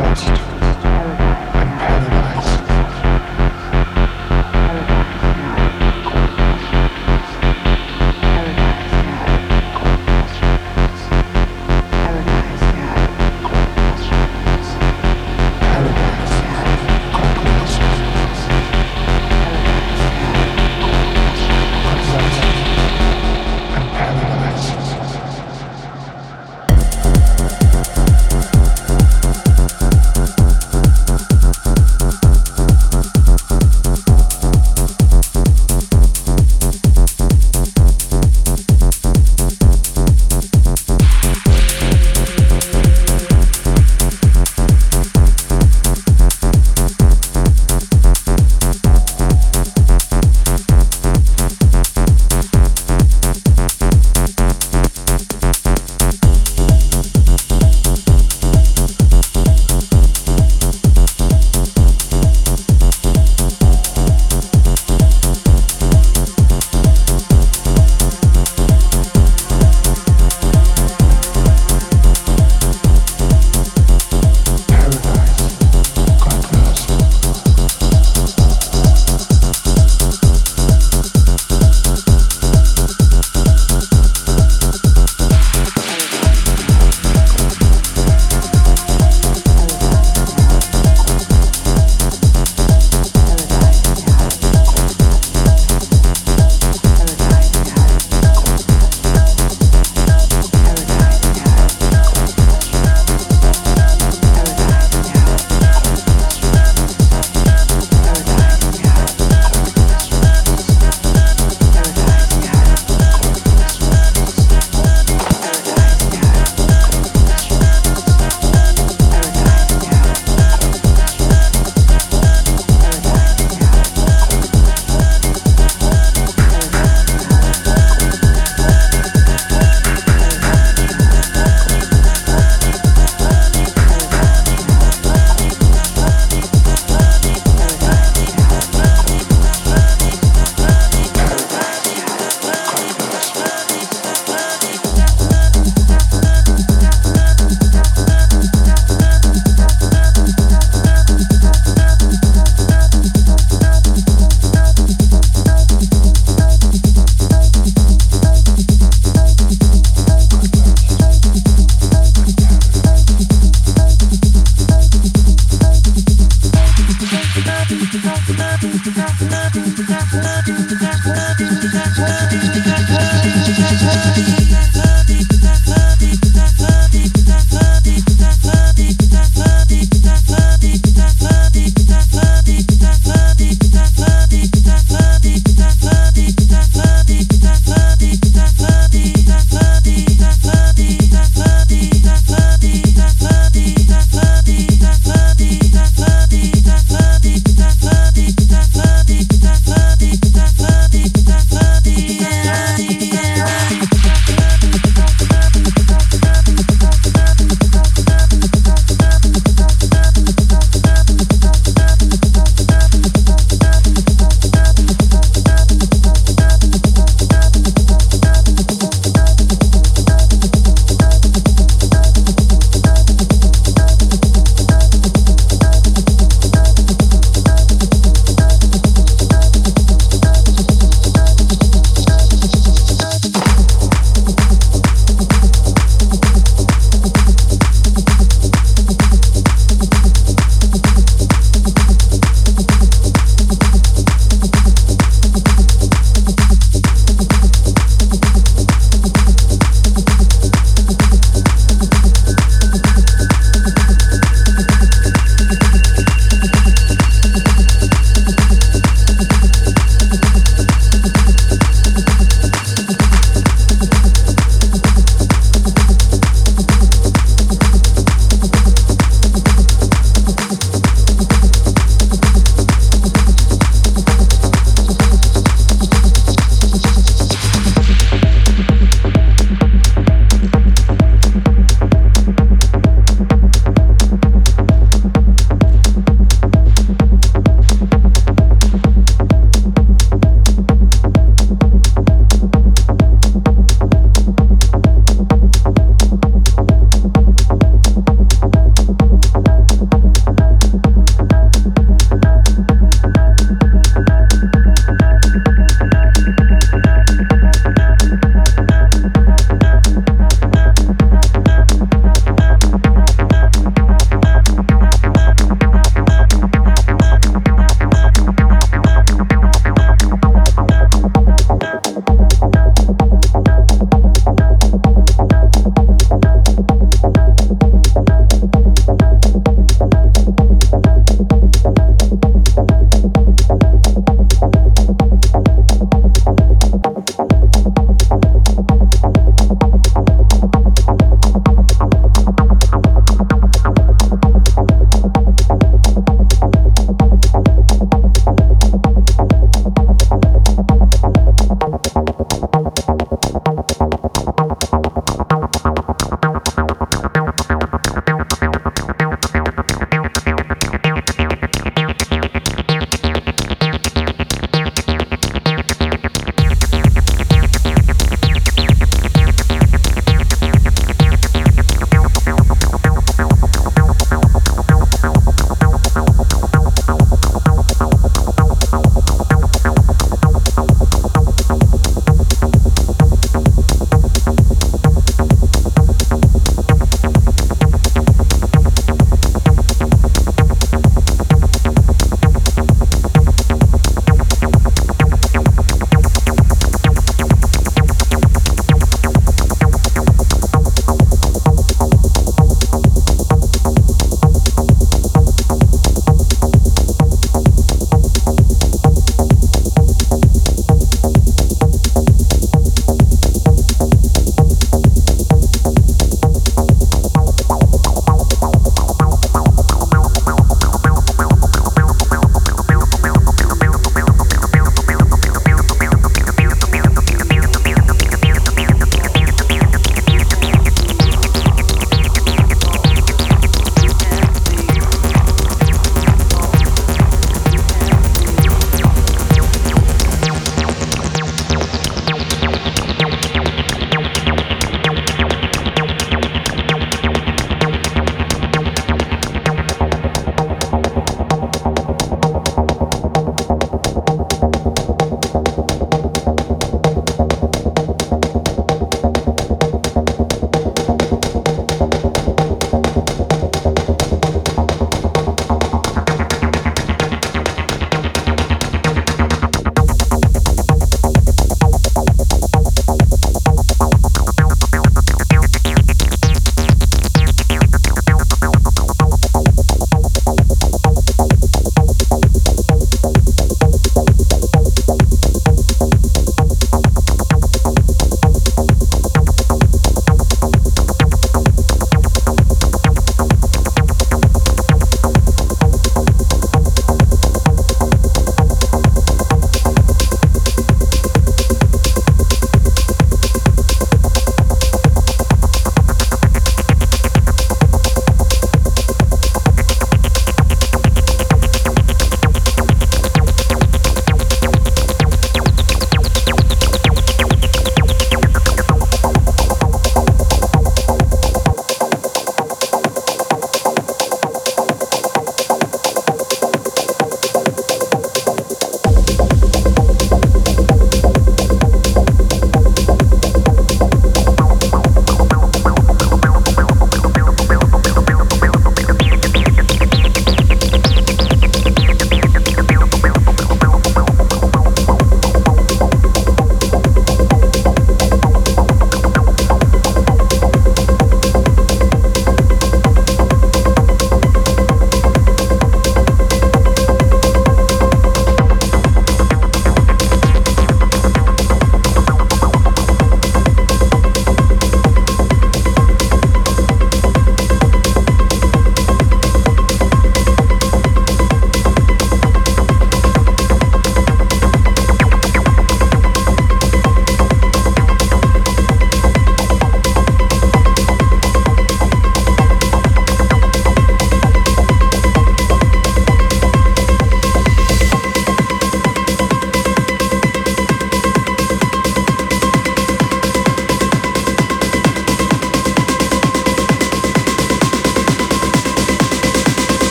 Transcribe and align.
podcast. 0.00 0.39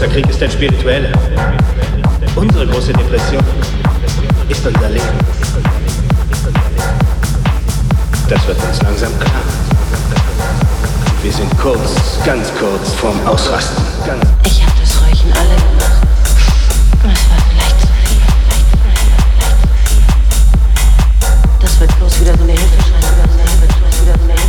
großer 0.00 0.12
Krieg 0.14 0.28
ist 0.30 0.42
ein 0.42 0.50
spiritueller. 0.50 1.10
Unsere 2.34 2.66
große 2.66 2.90
Depression 2.90 3.44
ist 4.48 4.66
unser 4.66 4.88
Leben. 4.88 5.04
Das 8.26 8.46
wird 8.46 8.56
uns 8.64 8.80
langsam 8.80 9.10
klar. 9.18 9.42
Wir 11.22 11.32
sind 11.32 11.58
kurz, 11.58 12.18
ganz 12.24 12.50
kurz 12.58 12.94
vorm 12.94 13.26
Ausrasten. 13.26 13.84
ich 14.46 14.64
hab 14.64 14.80
das 14.80 15.02
ruhig 15.02 15.22
alle 15.34 15.56
gemacht. 15.56 16.00
Es 17.02 17.28
war 17.28 17.42
vielleicht 17.50 17.80
zu 17.80 17.86
viel. 18.02 18.22
Das 21.60 21.78
wird 21.78 21.98
bloß 21.98 22.20
wieder 22.20 22.34
so 22.38 22.42
eine 22.44 22.52
Hilfeschreie, 22.52 23.02
wieder 23.02 23.28
so 23.28 23.38
eine 23.38 23.50
Hilfeschreie, 23.50 23.92
wieder 24.00 24.16
so 24.16 24.24
eine 24.24 24.32
Hilfeschreie. 24.32 24.39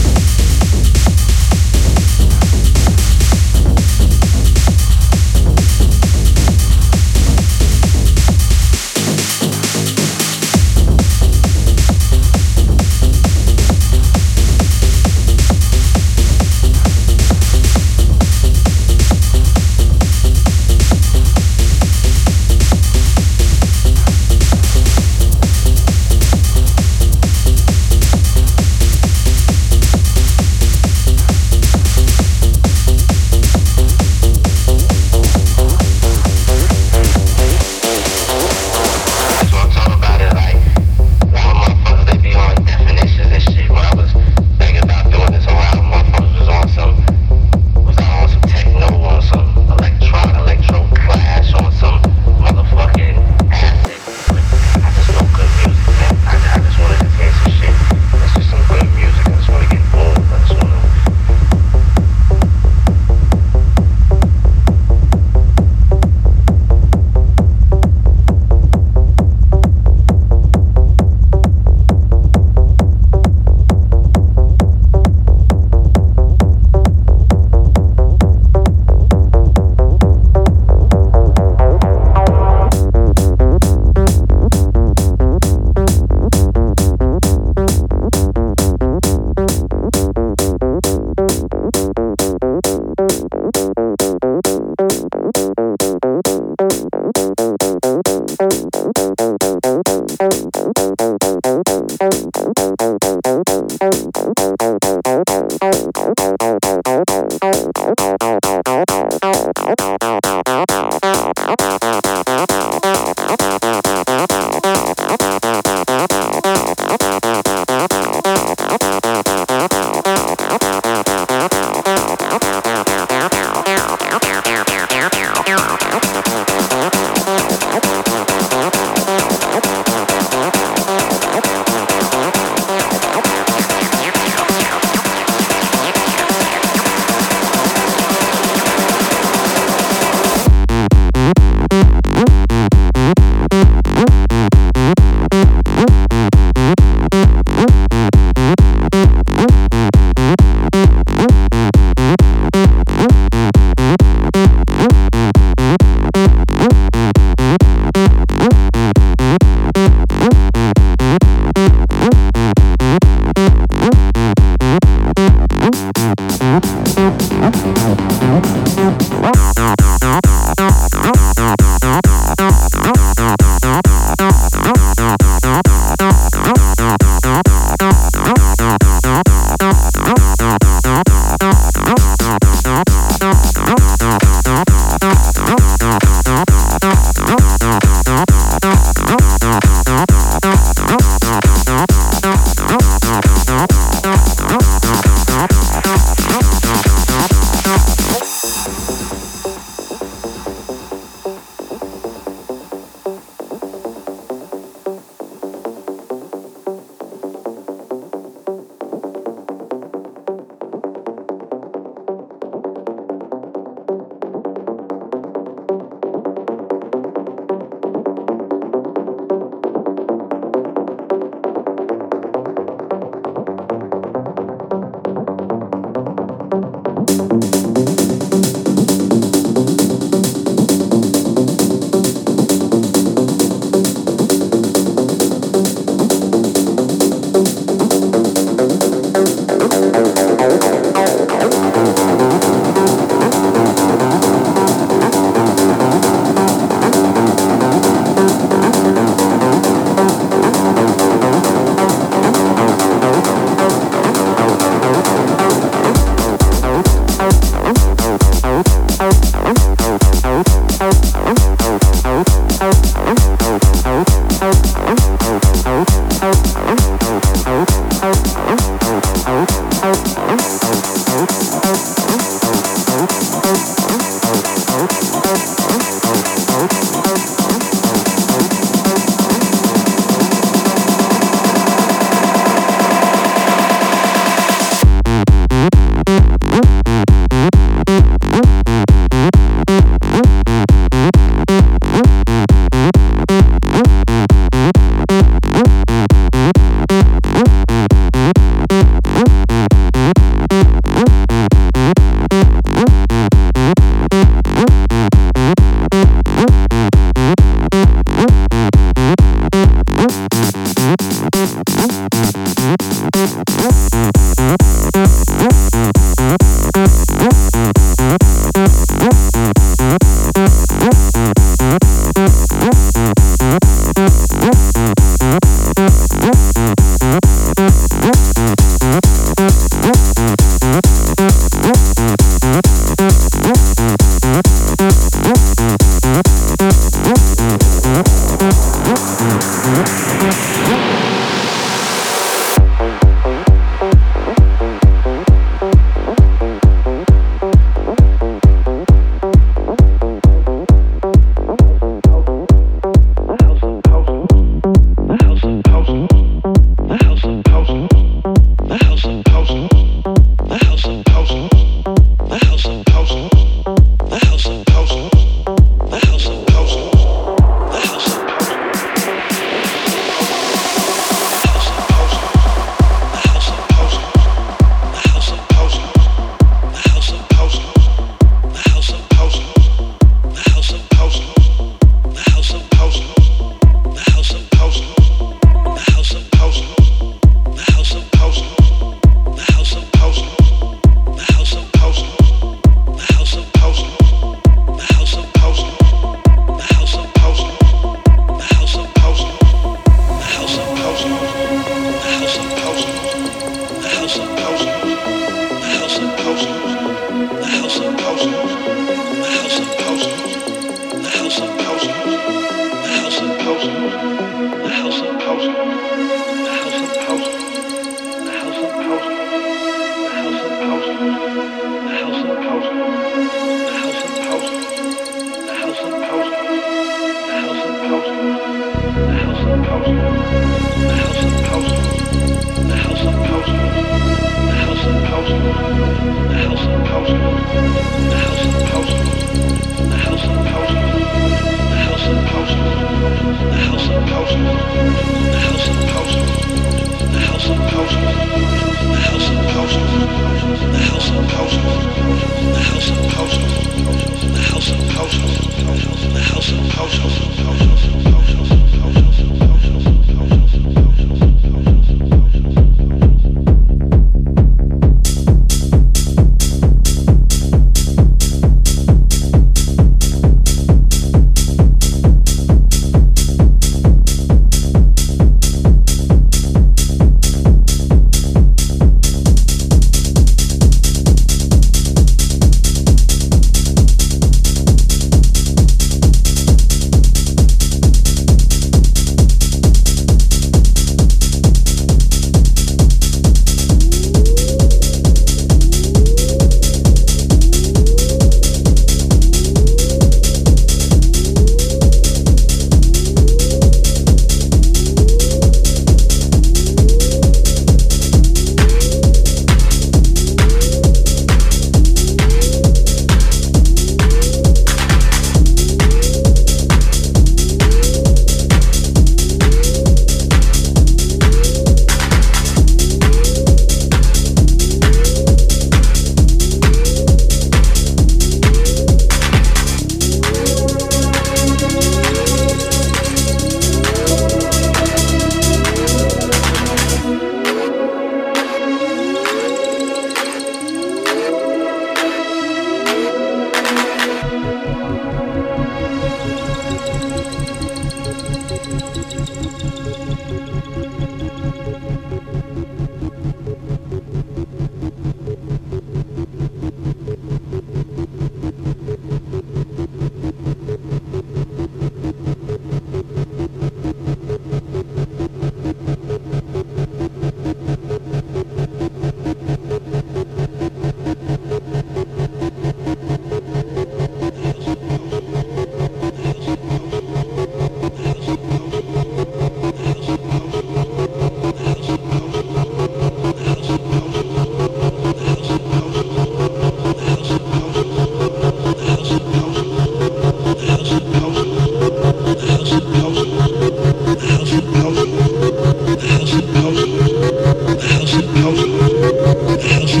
How 599.11 600.00